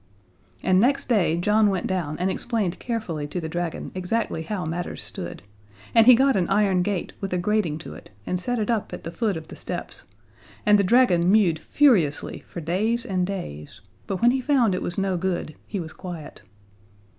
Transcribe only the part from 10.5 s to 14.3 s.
and the dragon mewed furiously for days and days, but